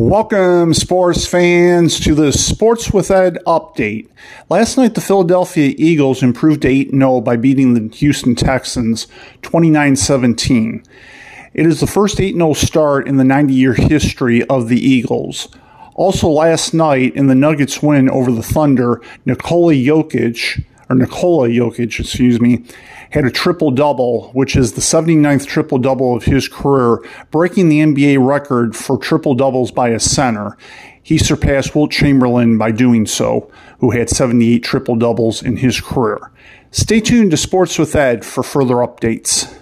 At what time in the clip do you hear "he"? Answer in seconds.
31.02-31.18